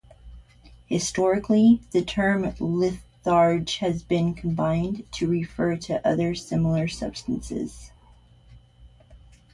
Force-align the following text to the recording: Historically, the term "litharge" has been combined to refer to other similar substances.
Historically, 0.87 1.79
the 1.91 2.01
term 2.01 2.41
"litharge" 2.59 3.77
has 3.77 4.01
been 4.01 4.33
combined 4.33 5.05
to 5.11 5.27
refer 5.29 5.75
to 5.77 6.03
other 6.07 6.33
similar 6.33 6.87
substances. 6.87 7.91